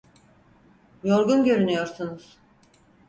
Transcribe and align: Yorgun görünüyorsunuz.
Yorgun 1.03 1.43
görünüyorsunuz. 1.43 2.37